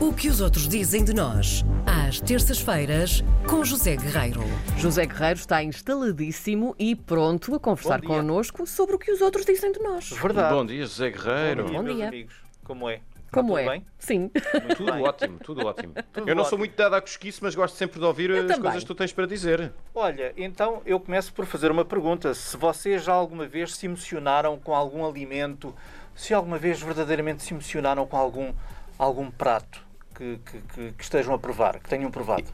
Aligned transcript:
O 0.00 0.12
que 0.12 0.28
os 0.28 0.40
outros 0.40 0.68
dizem 0.68 1.02
de 1.04 1.12
nós, 1.12 1.64
às 1.84 2.20
terças-feiras, 2.20 3.24
com 3.48 3.64
José 3.64 3.96
Guerreiro. 3.96 4.40
José 4.76 5.04
Guerreiro 5.04 5.40
está 5.40 5.60
instaladíssimo 5.62 6.76
e 6.78 6.94
pronto 6.94 7.52
a 7.54 7.58
conversar 7.58 8.00
Bom 8.00 8.06
dia. 8.06 8.16
connosco 8.16 8.64
sobre 8.64 8.94
o 8.94 8.98
que 8.98 9.10
os 9.10 9.20
outros 9.20 9.44
dizem 9.44 9.72
de 9.72 9.80
nós. 9.80 10.10
Verdade. 10.10 10.54
Bom 10.54 10.64
dia, 10.64 10.82
José 10.82 11.10
Guerreiro. 11.10 11.64
Bom 11.64 11.82
meus 11.82 11.96
dia. 11.96 12.08
amigos. 12.08 12.34
Como 12.62 12.88
é? 12.88 13.00
Como 13.32 13.58
Está 13.58 13.60
é? 13.60 13.64
tudo 13.64 13.72
bem? 13.72 13.86
Sim. 13.98 14.30
Tudo 14.76 14.92
bem. 14.92 15.02
ótimo, 15.02 15.38
tudo 15.40 15.66
ótimo. 15.66 15.94
Tudo 16.14 16.28
eu 16.30 16.34
não 16.34 16.44
sou 16.44 16.56
muito 16.56 16.74
dado 16.76 16.94
à 16.94 17.00
cosquice, 17.00 17.40
mas 17.42 17.54
gosto 17.54 17.76
sempre 17.76 17.98
de 17.98 18.06
ouvir 18.06 18.30
as 18.30 18.46
também. 18.46 18.60
coisas 18.62 18.82
que 18.82 18.86
tu 18.86 18.94
tens 18.94 19.12
para 19.12 19.26
dizer. 19.26 19.72
Olha, 19.94 20.32
então 20.36 20.80
eu 20.86 20.98
começo 21.00 21.32
por 21.34 21.44
fazer 21.44 21.70
uma 21.70 21.84
pergunta. 21.84 22.32
Se 22.34 22.56
vocês 22.56 23.02
já 23.04 23.12
alguma 23.12 23.46
vez 23.46 23.74
se 23.74 23.84
emocionaram 23.84 24.56
com 24.58 24.74
algum 24.74 25.04
alimento, 25.04 25.74
se 26.14 26.32
alguma 26.32 26.56
vez 26.56 26.80
verdadeiramente 26.80 27.42
se 27.42 27.52
emocionaram 27.52 28.06
com 28.06 28.16
algum, 28.16 28.54
algum 28.96 29.30
prato 29.30 29.87
que, 30.18 30.38
que- 30.44 30.60
que- 30.74 30.92
que 30.92 31.02
estejam 31.02 31.32
a 31.32 31.38
provar, 31.38 31.78
que 31.78 31.88
tenham 31.88 32.10
provado. 32.10 32.44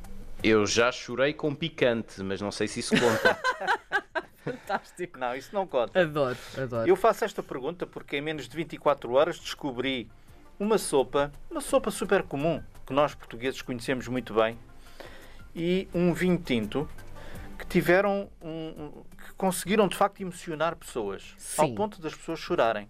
Eu 0.42 0.66
já 0.66 0.92
chorei 0.92 1.32
com 1.32 1.55
picante, 1.55 2.22
mas 2.22 2.38
não 2.41 2.52
sei 2.52 2.68
se 2.68 2.80
isso 2.80 2.95
conta. 3.00 3.38
Fantástico. 4.45 5.18
Não, 5.18 5.34
isso 5.34 5.48
não 5.55 5.66
conta. 5.66 5.98
Adoro, 6.02 6.36
adoro. 6.58 6.86
Eu 6.88 6.96
faço 6.96 7.24
esta 7.24 7.42
pergunta 7.42 7.86
porque 7.86 8.19
em 8.19 8.20
menos 8.20 8.46
de 8.46 8.55
24 8.55 9.10
horas 9.14 9.38
descobri 9.38 10.10
uma 10.58 10.77
sopa, 10.77 11.32
uma 11.50 11.62
sopa 11.62 11.91
super 11.91 12.22
comum, 12.22 12.62
que 12.86 12.92
nós 12.92 13.14
portugueses 13.14 13.62
conhecemos 13.62 14.06
muito 14.06 14.34
bem, 14.34 14.58
e 15.56 15.88
um 15.94 16.12
vinho 16.12 16.36
tinto 16.36 16.86
que 17.58 17.66
tiveram 17.66 18.28
um, 18.42 18.50
um- 18.50 19.02
que 19.16 19.33
conseguiram 19.38 19.88
de 19.88 19.96
facto 19.96 20.20
emocionar 20.20 20.77
pessoas, 20.77 21.34
ao 21.56 21.66
Sim. 21.69 21.74
ponto 21.74 22.02
das 22.02 22.14
pessoas 22.14 22.38
chorarem. 22.38 22.86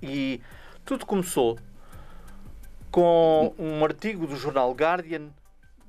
E 0.00 0.40
tudo 0.84 1.04
começou 1.04 1.58
com 2.94 3.52
um 3.58 3.84
artigo 3.84 4.24
do 4.24 4.36
jornal 4.36 4.70
Guardian, 4.70 5.30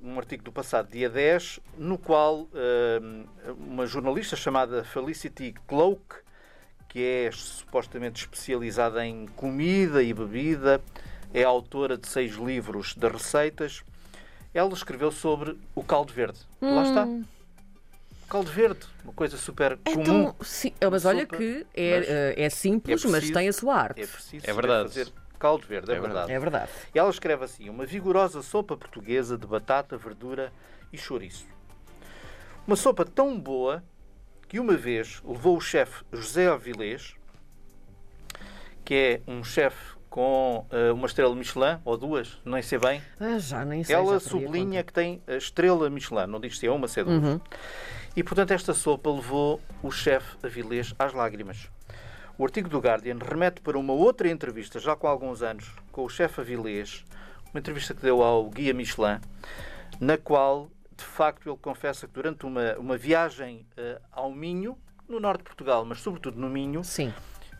um 0.01 0.17
artigo 0.17 0.41
do 0.43 0.51
passado 0.51 0.89
dia 0.89 1.07
10, 1.07 1.59
no 1.77 1.99
qual 1.99 2.47
hum, 2.51 3.25
uma 3.59 3.85
jornalista 3.85 4.35
chamada 4.35 4.83
Felicity 4.83 5.53
Cloak, 5.67 6.01
que 6.89 6.99
é 7.27 7.29
supostamente 7.31 8.21
especializada 8.23 9.05
em 9.05 9.27
comida 9.35 10.01
e 10.01 10.15
bebida, 10.15 10.81
é 11.31 11.43
autora 11.43 11.95
de 11.95 12.07
seis 12.07 12.31
livros 12.37 12.95
de 12.95 13.07
receitas, 13.07 13.83
ela 14.51 14.73
escreveu 14.73 15.11
sobre 15.11 15.59
o 15.75 15.83
caldo 15.83 16.11
verde. 16.11 16.39
Lá 16.59 16.81
está. 16.81 17.07
Caldo 18.27 18.49
verde, 18.49 18.79
uma 19.03 19.13
coisa 19.13 19.37
super 19.37 19.77
É 19.85 19.91
comum. 19.93 20.03
tão. 20.33 20.35
Sim, 20.41 20.73
mas 20.91 21.05
olha 21.05 21.19
Sopa, 21.21 21.37
que 21.37 21.67
é, 21.75 21.99
mas 21.99 22.09
eh, 22.09 22.33
é 22.37 22.49
simples, 22.49 22.99
é 22.99 23.07
mas 23.07 23.11
preciso- 23.11 23.33
tem 23.33 23.47
a 23.47 23.53
sua 23.53 23.75
arte. 23.75 24.01
É 24.01 24.07
preciso 24.07 24.49
É 24.49 24.53
verdade. 24.53 24.89
fazer 24.89 25.07
caldo 25.45 25.67
verde, 25.67 25.91
é, 25.91 25.95
É 25.95 25.99
verdade. 25.99 26.31
É 26.31 26.39
verdade. 26.39 26.71
E 26.93 26.97
ela 26.97 27.09
escreve 27.09 27.45
assim: 27.45 27.69
uma 27.69 27.85
vigorosa 27.85 28.41
sopa 28.41 28.75
portuguesa 28.75 29.37
de 29.37 29.45
batata, 29.45 29.95
verdura 29.95 30.51
e 30.91 30.97
chouriço. 30.97 31.45
Uma 32.65 32.75
sopa 32.75 33.05
tão 33.05 33.39
boa 33.39 33.83
que 34.47 34.59
uma 34.59 34.75
vez 34.75 35.21
levou 35.23 35.55
o 35.55 35.61
chefe 35.61 36.03
José 36.11 36.47
Avilés, 36.47 37.15
que 38.83 38.95
é 38.95 39.31
um 39.31 39.43
chefe 39.43 39.95
com 40.09 40.65
eh, 40.71 40.91
uma 40.91 41.05
estrela 41.05 41.35
Michelin, 41.35 41.77
ou 41.83 41.97
duas, 41.97 42.39
nem 42.43 42.61
sei 42.61 42.79
bem. 42.79 43.03
Ah, 43.19 43.37
já 43.37 43.63
nem 43.65 43.83
sei. 43.83 43.95
Ela 43.95 44.19
sublinha 44.19 44.79
conta. 44.79 44.83
que 44.83 44.93
tem 44.93 45.21
a 45.27 45.35
estrela 45.35 45.89
Michelin, 45.89 46.25
não 46.25 46.39
diz 46.39 46.57
se 46.57 46.65
é 46.65 46.71
uma, 46.71 46.87
se 46.87 47.01
é 47.01 47.03
duas. 47.03 47.23
Uhum. 47.23 47.39
E 48.15 48.23
portanto 48.23 48.51
esta 48.51 48.73
sopa 48.73 49.11
levou 49.11 49.61
o 49.83 49.91
chefe 49.91 50.37
Avilés 50.41 50.95
às 50.97 51.13
lágrimas. 51.13 51.69
O 52.37 52.43
artigo 52.43 52.67
do 52.67 52.79
Guardian 52.79 53.17
remete 53.17 53.61
para 53.61 53.79
uma 53.79 53.93
outra 53.93 54.29
entrevista, 54.29 54.77
já 54.77 54.93
com 54.93 55.07
alguns 55.07 55.41
anos, 55.41 55.71
com 55.89 56.03
o 56.03 56.09
chefe 56.09 56.41
Avilés, 56.41 57.05
uma 57.53 57.59
entrevista 57.61 57.93
que 57.93 58.01
deu 58.01 58.21
ao 58.21 58.49
Guia 58.49 58.73
Michelin, 58.73 59.21
na 60.01 60.17
qual, 60.17 60.69
de 60.97 61.05
facto, 61.05 61.49
ele 61.49 61.57
confessa 61.57 62.07
que 62.07 62.13
durante 62.13 62.45
uma, 62.45 62.75
uma 62.77 62.97
viagem 62.97 63.65
eh, 63.77 64.01
ao 64.11 64.33
Minho, 64.33 64.77
no 65.07 65.17
norte 65.17 65.39
de 65.39 65.43
Portugal, 65.45 65.85
mas 65.85 66.01
sobretudo 66.01 66.37
no 66.37 66.49
Minho, 66.49 66.83
Sim. 66.83 67.13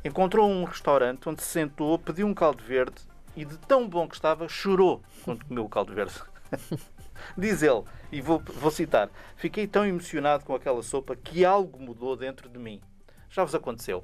encontrou 0.04 0.50
um 0.50 0.66
restaurante 0.66 1.30
onde 1.30 1.42
se 1.42 1.48
sentou, 1.48 1.98
pediu 1.98 2.28
um 2.28 2.34
caldo 2.34 2.62
verde 2.62 3.02
e, 3.34 3.46
de 3.46 3.58
tão 3.60 3.88
bom 3.88 4.10
que 4.10 4.16
estava, 4.16 4.50
chorou 4.50 5.02
quando 5.24 5.46
comeu 5.46 5.64
o 5.64 5.70
caldo 5.70 5.94
verde. 5.94 6.16
Diz 7.38 7.64
ele, 7.64 7.84
e 8.12 8.20
vou, 8.20 8.44
vou 8.46 8.72
citar: 8.72 9.10
Fiquei 9.38 9.68
tão 9.68 9.86
emocionado 9.86 10.44
com 10.44 10.54
aquela 10.54 10.84
sopa 10.84 11.16
que 11.16 11.46
algo 11.46 11.80
mudou 11.80 12.18
dentro 12.18 12.50
de 12.50 12.60
mim. 12.60 12.82
Já 13.30 13.44
vos 13.44 13.56
aconteceu? 13.56 14.04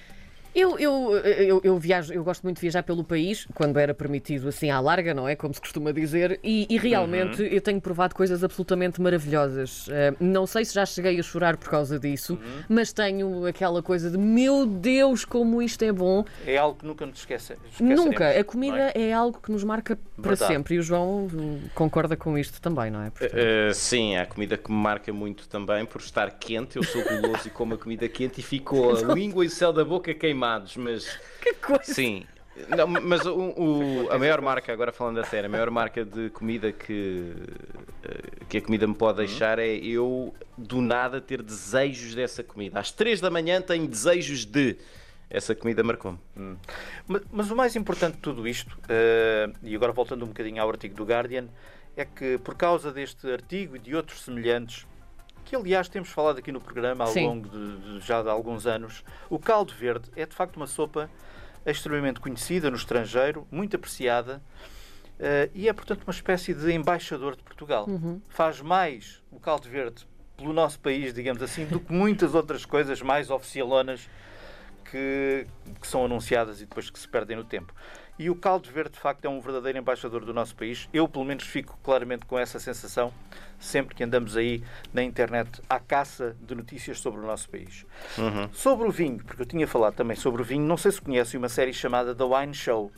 Eu, 0.53 0.77
eu, 0.77 1.15
eu, 1.17 1.61
eu 1.63 1.77
viajo, 1.77 2.13
eu 2.13 2.23
gosto 2.23 2.43
muito 2.43 2.57
de 2.57 2.61
viajar 2.61 2.83
pelo 2.83 3.03
país, 3.03 3.47
quando 3.53 3.77
era 3.77 3.93
permitido 3.93 4.49
assim 4.49 4.69
à 4.69 4.79
larga, 4.79 5.13
não 5.13 5.27
é? 5.27 5.35
Como 5.35 5.53
se 5.53 5.61
costuma 5.61 5.91
dizer, 5.91 6.39
e, 6.43 6.67
e 6.69 6.77
realmente 6.77 7.41
eu 7.41 7.61
tenho 7.61 7.79
provado 7.79 8.13
coisas 8.13 8.43
absolutamente 8.43 9.01
maravilhosas. 9.01 9.87
Eh, 9.89 10.13
não 10.19 10.45
sei 10.45 10.65
se 10.65 10.73
já 10.73 10.85
cheguei 10.85 11.19
a 11.19 11.23
chorar 11.23 11.57
por 11.57 11.69
causa 11.69 11.97
disso, 11.97 12.37
mas 12.67 12.91
tenho 12.91 13.45
aquela 13.45 13.81
coisa 13.81 14.09
de 14.09 14.17
meu 14.17 14.65
Deus, 14.65 15.23
como 15.23 15.61
isto 15.61 15.83
é 15.83 15.91
bom. 15.91 16.25
É 16.45 16.57
algo 16.57 16.79
que 16.79 16.85
nunca 16.85 17.05
nos 17.05 17.19
esquece, 17.19 17.55
Nunca. 17.79 18.29
A 18.39 18.43
comida 18.43 18.91
é? 18.93 19.09
é? 19.09 19.13
algo 19.13 19.39
que 19.41 19.51
nos 19.51 19.63
marca 19.63 19.97
para 20.15 20.29
Verdade. 20.29 20.53
sempre. 20.53 20.75
E 20.75 20.79
o 20.79 20.83
João 20.83 21.27
hum, 21.33 21.61
concorda 21.73 22.15
com 22.15 22.37
isto 22.37 22.61
também, 22.61 22.91
não 22.91 23.01
é? 23.03 23.09
Portanto, 23.09 23.31
Uh, 23.41 23.73
sim, 23.73 24.15
há 24.17 24.25
comida 24.25 24.57
que 24.57 24.71
me 24.71 24.77
marca 24.77 25.11
muito 25.11 25.47
também 25.47 25.85
por 25.85 26.01
estar 26.01 26.29
quente. 26.31 26.77
Eu 26.77 26.83
sou 26.83 27.03
guloso 27.03 27.47
e 27.47 27.49
como 27.49 27.73
a 27.73 27.77
comida 27.77 28.07
quente 28.07 28.39
e 28.39 28.43
fico 28.43 28.91
a 28.91 29.01
língua 29.13 29.43
e 29.43 29.47
o 29.47 29.51
céu 29.51 29.73
da 29.73 29.83
boca 29.83 30.13
queimados, 30.41 30.75
mas 30.77 31.19
que 31.41 31.53
coisa! 31.55 31.93
sim. 31.93 32.25
Não, 32.67 32.85
mas 32.85 33.25
o, 33.25 33.33
o- 33.33 34.11
a 34.11 34.19
maior 34.19 34.41
marca, 34.41 34.73
agora 34.73 34.91
falando 34.91 35.19
a 35.19 35.23
sério, 35.23 35.47
a 35.47 35.49
maior 35.49 35.69
marca 35.71 36.03
de 36.03 36.29
comida 36.31 36.71
que, 36.71 37.33
uh, 37.33 38.45
que 38.47 38.57
a 38.57 38.61
comida 38.61 38.85
me 38.85 38.93
pode 38.93 39.19
deixar 39.19 39.57
é 39.57 39.73
eu 39.77 40.33
do 40.57 40.81
nada 40.81 41.21
ter 41.21 41.41
desejos 41.41 42.13
dessa 42.13 42.43
comida. 42.43 42.77
Às 42.79 42.91
3 42.91 43.21
da 43.21 43.29
manhã 43.31 43.61
tenho 43.61 43.87
desejos 43.87 44.43
de. 44.45 44.77
Essa 45.29 45.55
comida 45.55 45.81
marcou-me. 45.81 46.19
Mas, 47.07 47.21
mas 47.31 47.49
o 47.51 47.55
mais 47.55 47.73
importante 47.77 48.15
de 48.15 48.19
tudo 48.21 48.45
isto, 48.45 48.77
eh, 48.89 49.49
e 49.63 49.73
agora 49.73 49.93
voltando 49.93 50.25
um 50.25 50.27
bocadinho 50.27 50.61
ao 50.61 50.67
artigo 50.67 50.93
do 50.93 51.05
Guardian, 51.05 51.47
é 51.95 52.03
que 52.03 52.37
por 52.39 52.55
causa 52.55 52.91
deste 52.91 53.31
artigo 53.31 53.77
e 53.77 53.79
de 53.79 53.95
outros 53.95 54.23
semelhantes, 54.23 54.85
que 55.45 55.55
aliás 55.55 55.89
temos 55.89 56.09
falado 56.09 56.37
aqui 56.39 56.51
no 56.51 56.61
programa 56.61 57.05
ao 57.05 57.11
Sim. 57.11 57.25
longo 57.27 57.49
de, 57.49 57.77
de- 57.77 57.99
já 58.05 58.21
de 58.21 58.29
alguns 58.29 58.65
anos, 58.65 59.03
o 59.29 59.37
caldo 59.39 59.73
verde 59.73 60.09
é 60.15 60.25
de 60.25 60.35
facto 60.35 60.55
uma 60.57 60.67
sopa 60.67 61.09
extremamente 61.65 62.19
conhecida 62.19 62.69
no 62.69 62.75
estrangeiro, 62.77 63.47
muito 63.51 63.75
apreciada. 63.75 64.41
eh, 65.19 65.49
e 65.53 65.69
é, 65.69 65.73
portanto, 65.73 66.03
uma 66.03 66.11
espécie 66.11 66.53
de 66.53 66.71
embaixador 66.73 67.35
de 67.35 67.43
Portugal. 67.43 67.87
Faz 68.27 68.59
mais 68.61 69.21
o 69.31 69.39
caldo 69.39 69.69
verde 69.69 70.07
pelo 70.35 70.51
nosso 70.53 70.79
país, 70.79 71.13
digamos 71.13 71.43
assim, 71.43 71.65
do 71.65 71.79
que 71.79 71.93
muitas 71.93 72.33
outras 72.33 72.65
coisas 72.65 72.99
mais 73.03 73.29
oficialonas 73.29 74.09
que, 74.91 75.47
que 75.79 75.87
são 75.87 76.03
anunciadas 76.05 76.57
e 76.61 76.65
depois 76.65 76.89
que 76.89 76.99
se 76.99 77.07
perdem 77.07 77.37
no 77.37 77.43
tempo. 77.43 77.73
E 78.19 78.29
o 78.29 78.35
caldo 78.35 78.69
verde, 78.69 78.91
de 78.91 78.99
facto, 78.99 79.25
é 79.25 79.29
um 79.29 79.39
verdadeiro 79.39 79.79
embaixador 79.79 80.23
do 80.23 80.33
nosso 80.33 80.55
país. 80.55 80.87
Eu, 80.93 81.07
pelo 81.07 81.25
menos, 81.25 81.43
fico 81.43 81.79
claramente 81.81 82.25
com 82.25 82.37
essa 82.37 82.59
sensação 82.59 83.11
sempre 83.57 83.95
que 83.95 84.03
andamos 84.03 84.35
aí 84.37 84.63
na 84.93 85.01
internet 85.01 85.61
à 85.69 85.79
caça 85.79 86.35
de 86.39 86.53
notícias 86.53 86.99
sobre 86.99 87.21
o 87.21 87.25
nosso 87.25 87.49
país. 87.49 87.85
Sobre 88.51 88.87
o 88.87 88.91
vinho, 88.91 89.23
porque 89.23 89.41
eu 89.41 89.45
tinha 89.45 89.67
falado 89.67 89.95
também 89.95 90.15
sobre 90.15 90.41
o 90.41 90.45
vinho, 90.45 90.63
não 90.63 90.77
sei 90.77 90.91
se 90.91 91.01
conhecem 91.01 91.37
uma 91.39 91.49
série 91.49 91.73
chamada 91.73 92.13
The 92.13 92.23
Wine 92.23 92.53
Show. 92.53 92.91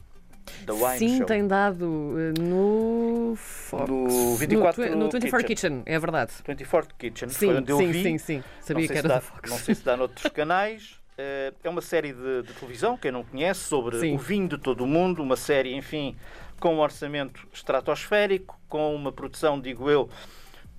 The 0.65 0.73
Wine 0.73 0.97
Sim, 0.97 1.17
Show. 1.19 1.25
tem 1.25 1.47
dado 1.47 2.15
eh, 2.17 2.33
no 2.41 3.33
Fox. 3.37 3.89
No 3.89 4.35
24 4.35 4.89
no, 4.89 4.95
no 5.05 5.09
24 5.09 5.47
Kitchen. 5.47 5.69
Kitchen. 5.79 5.83
é 5.85 5.97
verdade. 5.97 6.33
24 6.45 6.95
Kitchen, 6.95 7.29
Sim, 7.29 7.45
foi 7.45 7.57
onde 7.59 7.71
eu 7.71 7.77
sim, 7.77 7.91
vi. 7.91 8.03
sim, 8.03 8.17
sim. 8.17 8.43
Sabia 8.59 8.81
não 8.81 8.87
sei 8.87 8.87
que 8.87 8.97
era 8.97 9.07
dá, 9.07 9.15
da 9.15 9.21
Fox. 9.21 9.49
Não 9.49 9.57
sei 9.57 9.75
se 9.75 9.85
dá 9.85 9.95
noutros 9.97 10.29
canais. 10.33 10.99
Eh, 11.17 11.53
É 11.63 11.69
uma 11.69 11.81
série 11.81 12.13
de, 12.13 12.43
de 12.43 12.53
televisão, 12.53 12.97
quem 12.97 13.11
não 13.11 13.23
conhece, 13.23 13.61
sobre 13.61 13.99
Sim. 13.99 14.15
o 14.15 14.17
vinho 14.17 14.47
de 14.47 14.57
todo 14.57 14.83
o 14.83 14.87
mundo. 14.87 15.21
Uma 15.21 15.35
série, 15.35 15.73
enfim, 15.75 16.15
com 16.59 16.75
um 16.75 16.79
orçamento 16.79 17.47
estratosférico, 17.53 18.59
com 18.67 18.95
uma 18.95 19.11
produção, 19.11 19.59
digo 19.59 19.89
eu, 19.89 20.09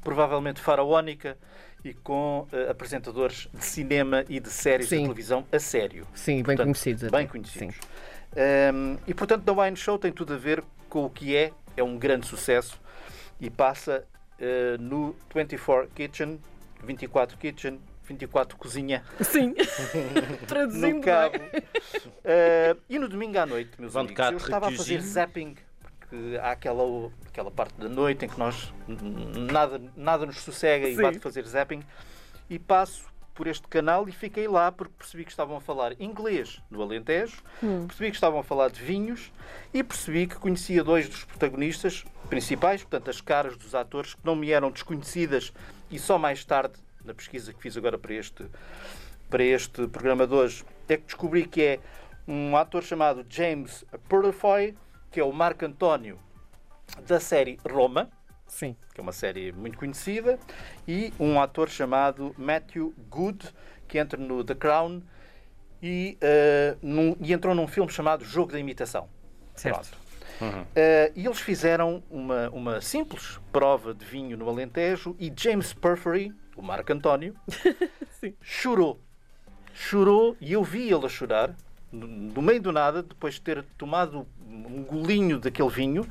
provavelmente 0.02 0.60
faraónica 0.60 1.36
e 1.84 1.92
com 1.94 2.46
eh, 2.52 2.70
apresentadores 2.70 3.48
de 3.52 3.64
cinema 3.64 4.24
e 4.28 4.40
de 4.40 4.48
séries 4.50 4.88
Sim. 4.88 4.96
de 4.98 5.02
televisão 5.04 5.46
a 5.52 5.58
sério. 5.58 6.06
Sim, 6.14 6.36
bem 6.36 6.44
Portanto, 6.44 6.64
conhecidos. 6.66 7.04
até. 7.04 7.16
Bem 7.16 7.26
conhecidos. 7.26 7.76
Um, 8.36 8.98
e 9.06 9.14
portanto, 9.14 9.44
The 9.44 9.52
Wine 9.62 9.76
Show 9.76 9.98
tem 9.98 10.10
tudo 10.10 10.34
a 10.34 10.36
ver 10.36 10.64
com 10.88 11.04
o 11.04 11.10
que 11.10 11.36
é, 11.36 11.52
é 11.76 11.82
um 11.84 11.96
grande 11.98 12.26
sucesso 12.26 12.80
e 13.40 13.48
passa 13.50 14.04
uh, 14.40 14.82
no 14.82 15.14
24 15.34 15.88
Kitchen, 15.94 16.40
24 16.82 17.36
Kitchen, 17.38 17.78
24 18.06 18.56
Cozinha, 18.56 19.02
Sim. 19.20 19.54
Traduzindo. 20.46 20.96
no 20.96 21.00
Cabo. 21.00 21.36
Uh, 21.38 22.80
e 22.88 22.98
no 22.98 23.08
domingo 23.08 23.38
à 23.38 23.46
noite, 23.46 23.72
meus 23.78 23.96
amigos, 23.96 24.10
24 24.16 24.34
eu 24.34 24.38
estava 24.38 24.68
a 24.68 24.72
fazer 24.72 25.00
zapping, 25.00 25.56
porque 25.82 26.38
há 26.40 26.50
aquela, 26.52 27.10
aquela 27.26 27.50
parte 27.50 27.74
da 27.78 27.88
noite 27.88 28.24
em 28.24 28.28
que 28.28 28.38
nós 28.38 28.72
nada, 29.50 29.80
nada 29.96 30.26
nos 30.26 30.40
sossega 30.40 30.88
e 30.88 30.96
Sim. 30.96 31.02
bate 31.02 31.18
fazer 31.18 31.46
zapping, 31.46 31.82
e 32.48 32.58
passo 32.58 33.14
por 33.34 33.48
este 33.48 33.66
canal 33.66 34.08
e 34.08 34.12
fiquei 34.12 34.46
lá 34.46 34.70
porque 34.70 34.94
percebi 34.96 35.24
que 35.24 35.30
estavam 35.30 35.56
a 35.56 35.60
falar 35.60 36.00
inglês 36.00 36.62
no 36.70 36.80
Alentejo, 36.80 37.42
percebi 37.88 38.10
que 38.10 38.16
estavam 38.16 38.38
a 38.38 38.44
falar 38.44 38.70
de 38.70 38.80
vinhos 38.80 39.32
e 39.72 39.82
percebi 39.82 40.26
que 40.26 40.36
conhecia 40.36 40.84
dois 40.84 41.08
dos 41.08 41.24
protagonistas 41.24 42.04
principais, 42.28 42.82
portanto, 42.82 43.10
as 43.10 43.20
caras 43.20 43.56
dos 43.56 43.74
atores 43.74 44.14
que 44.14 44.20
não 44.24 44.36
me 44.36 44.50
eram 44.52 44.70
desconhecidas 44.70 45.52
e 45.90 45.98
só 45.98 46.16
mais 46.16 46.44
tarde, 46.44 46.74
na 47.04 47.14
pesquisa 47.14 47.52
que 47.52 47.60
fiz 47.60 47.76
agora 47.76 47.98
para 47.98 48.14
este, 48.14 48.46
para 49.28 49.42
este 49.44 49.86
programa 49.88 50.26
de 50.26 50.34
hoje, 50.34 50.64
é 50.88 50.96
que 50.96 51.04
descobri 51.04 51.46
que 51.46 51.62
é 51.62 51.80
um 52.26 52.56
ator 52.56 52.82
chamado 52.82 53.24
James 53.28 53.84
Purfoy, 54.08 54.74
que 55.10 55.20
é 55.20 55.24
o 55.24 55.32
Marco 55.32 55.64
António 55.64 56.18
da 57.06 57.20
série 57.20 57.58
Roma, 57.70 58.10
Sim. 58.46 58.76
que 58.94 59.00
é 59.00 59.02
uma 59.02 59.12
série 59.12 59.52
muito 59.52 59.78
conhecida, 59.78 60.38
e 60.86 61.12
um 61.18 61.40
ator 61.40 61.68
chamado 61.68 62.34
Matthew 62.38 62.94
Good, 63.10 63.52
que 63.86 63.98
entra 63.98 64.18
no 64.18 64.42
The 64.42 64.54
Crown 64.54 65.02
e, 65.82 66.16
eh, 66.20 66.76
num- 66.82 67.16
e 67.20 67.32
entrou 67.32 67.54
num 67.54 67.66
filme 67.66 67.90
chamado 67.90 68.24
Jogo 68.24 68.52
da 68.52 68.58
Imitação. 68.58 69.08
Certo. 69.54 69.90
Pronto. 70.38 70.66
Eh, 70.74 71.12
e 71.14 71.26
eles 71.26 71.38
fizeram 71.40 72.02
uma, 72.10 72.48
uma 72.50 72.80
simples 72.80 73.38
prova 73.52 73.94
de 73.94 74.04
vinho 74.04 74.36
no 74.36 74.48
Alentejo 74.48 75.14
e 75.20 75.32
James 75.36 75.72
Purfrey, 75.72 76.32
o 76.56 76.62
Marco 76.62 76.92
António, 76.92 77.34
Sim. 78.20 78.34
chorou. 78.40 79.00
Chorou 79.72 80.36
e 80.40 80.52
eu 80.52 80.62
vi 80.62 80.92
ele 80.92 81.06
a 81.06 81.08
chorar, 81.08 81.54
no, 81.90 82.06
no 82.06 82.42
meio 82.42 82.60
do 82.60 82.72
nada, 82.72 83.02
depois 83.02 83.34
de 83.34 83.40
ter 83.40 83.64
tomado 83.76 84.26
um 84.46 84.84
golinho 84.84 85.38
daquele 85.38 85.68
vinho, 85.68 86.06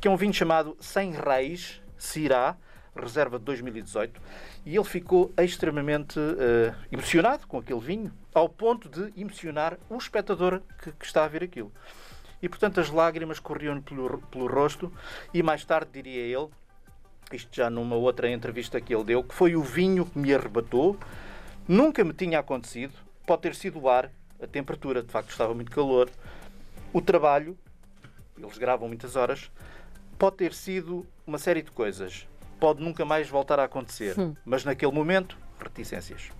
que 0.00 0.08
é 0.08 0.10
um 0.10 0.16
vinho 0.16 0.32
chamado 0.32 0.76
Sem 0.80 1.12
Reis, 1.12 1.80
Sirá, 1.96 2.56
reserva 2.96 3.38
de 3.38 3.44
2018, 3.44 4.20
e 4.64 4.76
ele 4.76 4.84
ficou 4.84 5.32
extremamente 5.38 6.18
eh, 6.18 6.74
emocionado 6.92 7.46
com 7.46 7.58
aquele 7.58 7.80
vinho, 7.80 8.12
ao 8.32 8.48
ponto 8.48 8.88
de 8.88 9.12
emocionar 9.20 9.78
o 9.90 9.96
espectador 9.96 10.62
que, 10.80 10.92
que 10.92 11.04
está 11.04 11.24
a 11.24 11.28
ver 11.28 11.42
aquilo. 11.42 11.72
E 12.40 12.48
portanto 12.48 12.78
as 12.78 12.90
lágrimas 12.90 13.40
corriam 13.40 13.80
pelo, 13.80 14.18
pelo 14.30 14.46
rosto, 14.46 14.92
e 15.32 15.42
mais 15.42 15.64
tarde 15.64 15.90
diria 15.92 16.22
ele, 16.22 16.48
isto 17.32 17.48
já 17.54 17.70
numa 17.70 17.96
outra 17.96 18.30
entrevista 18.30 18.80
que 18.80 18.94
ele 18.94 19.04
deu, 19.04 19.22
que 19.22 19.34
foi 19.34 19.56
o 19.56 19.62
vinho 19.62 20.06
que 20.06 20.18
me 20.18 20.34
arrebatou, 20.34 20.96
nunca 21.66 22.04
me 22.04 22.12
tinha 22.12 22.38
acontecido, 22.38 22.94
pode 23.26 23.42
ter 23.42 23.54
sido 23.54 23.80
o 23.80 23.88
ar, 23.88 24.10
a 24.42 24.46
temperatura, 24.46 25.02
de 25.02 25.10
facto 25.10 25.30
estava 25.30 25.54
muito 25.54 25.70
calor, 25.70 26.10
o 26.92 27.00
trabalho, 27.00 27.56
eles 28.38 28.58
gravam 28.58 28.88
muitas 28.88 29.16
horas, 29.16 29.50
pode 30.18 30.36
ter 30.36 30.52
sido 30.52 31.06
uma 31.26 31.38
série 31.38 31.62
de 31.62 31.70
coisas, 31.70 32.26
pode 32.60 32.82
nunca 32.82 33.04
mais 33.04 33.28
voltar 33.28 33.58
a 33.58 33.64
acontecer, 33.64 34.14
mas 34.44 34.64
naquele 34.64 34.92
momento, 34.92 35.36
reticências. 35.60 36.30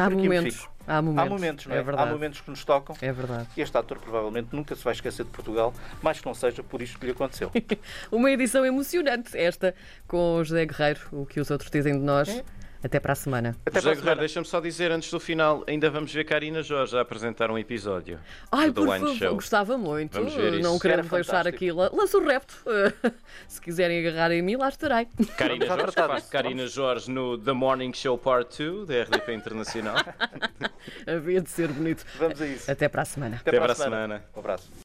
Há 0.00 0.10
momentos. 0.10 0.68
Há 0.86 1.02
momentos. 1.02 1.26
Há 1.26 1.28
momentos, 1.28 1.66
não 1.66 1.74
é? 1.74 1.78
É 1.78 1.82
verdade. 1.82 2.08
Há 2.08 2.12
momentos 2.12 2.40
que 2.40 2.50
nos 2.50 2.64
tocam. 2.64 2.96
É 3.00 3.12
verdade. 3.12 3.48
Este 3.56 3.76
ator 3.76 3.98
provavelmente 3.98 4.48
nunca 4.52 4.74
se 4.74 4.82
vai 4.82 4.94
esquecer 4.94 5.24
de 5.24 5.30
Portugal, 5.30 5.74
mais 6.02 6.18
que 6.20 6.26
não 6.26 6.34
seja 6.34 6.62
por 6.62 6.80
isto 6.80 6.98
que 6.98 7.06
lhe 7.06 7.12
aconteceu. 7.12 7.50
Uma 8.10 8.30
edição 8.30 8.64
emocionante, 8.64 9.36
esta, 9.36 9.74
com 10.06 10.36
o 10.36 10.44
José 10.44 10.64
Guerreiro, 10.64 11.00
o 11.12 11.26
que 11.26 11.40
os 11.40 11.50
outros 11.50 11.70
dizem 11.70 11.92
de 11.92 12.04
nós. 12.04 12.28
É. 12.28 12.44
Até 12.82 13.00
para 13.00 13.12
a 13.12 13.16
semana. 13.16 13.56
Até 13.66 13.70
para 13.72 13.80
José 13.80 13.90
Guerreiro, 13.90 14.02
semana. 14.04 14.20
deixa-me 14.20 14.46
só 14.46 14.60
dizer 14.60 14.92
antes 14.92 15.10
do 15.10 15.18
final, 15.18 15.64
ainda 15.66 15.90
vamos 15.90 16.12
ver 16.12 16.24
Karina 16.24 16.62
Jorge 16.62 16.96
a 16.96 17.00
apresentar 17.00 17.50
um 17.50 17.58
episódio 17.58 18.20
Ai, 18.52 18.68
do 18.70 18.84
por 18.84 18.86
favor, 18.98 19.16
Show. 19.16 19.34
gostava 19.34 19.76
muito. 19.76 20.14
Vamos 20.14 20.34
ver 20.34 20.54
isso. 20.54 20.62
Não 20.62 20.78
queremos 20.78 21.06
Era 21.06 21.16
deixar 21.16 21.32
fantástico. 21.44 21.56
aqui. 21.56 21.72
la- 21.72 21.90
Lança 21.92 22.18
o 22.18 22.24
repto. 22.24 22.54
Se 23.48 23.60
quiserem 23.60 24.06
agarrar 24.06 24.32
em 24.32 24.42
mim, 24.42 24.56
lá 24.56 24.68
estarei. 24.68 25.08
Karina 25.36 25.66
Jorge, 25.66 25.92
faz. 25.92 26.26
Karina 26.28 26.66
Jorge 26.66 27.10
no 27.10 27.36
The 27.36 27.52
Morning 27.52 27.92
Show 27.92 28.16
Part 28.16 28.56
2 28.62 28.86
da 28.86 29.02
RDP 29.02 29.34
Internacional. 29.34 29.96
Havia 31.06 31.40
de 31.40 31.50
ser 31.50 31.68
bonito. 31.68 32.04
Vamos 32.18 32.40
a 32.40 32.46
isso. 32.46 32.70
Até 32.70 32.88
para 32.88 33.02
a 33.02 33.04
semana. 33.04 33.36
Até 33.44 33.58
para 33.58 33.72
a 33.72 33.74
semana. 33.74 34.22
Um 34.34 34.38
abraço. 34.40 34.70